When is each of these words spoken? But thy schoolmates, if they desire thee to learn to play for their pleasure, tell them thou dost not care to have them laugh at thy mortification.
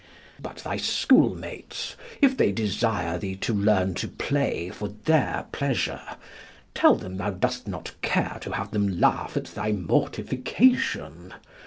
But 0.41 0.63
thy 0.65 0.77
schoolmates, 0.77 1.95
if 2.23 2.35
they 2.35 2.51
desire 2.51 3.19
thee 3.19 3.35
to 3.35 3.53
learn 3.53 3.93
to 4.01 4.07
play 4.07 4.69
for 4.71 4.87
their 4.87 5.45
pleasure, 5.51 6.01
tell 6.73 6.95
them 6.95 7.17
thou 7.17 7.29
dost 7.29 7.67
not 7.67 7.93
care 8.01 8.39
to 8.41 8.53
have 8.53 8.71
them 8.71 8.99
laugh 8.99 9.37
at 9.37 9.45
thy 9.45 9.73
mortification. 9.73 11.35